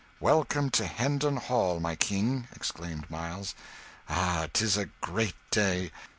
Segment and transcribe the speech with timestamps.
[0.19, 3.53] "Welcome to Hendon Hall, my King!" exclaimed Miles.
[4.09, 5.91] "Ah, 'tis a great day!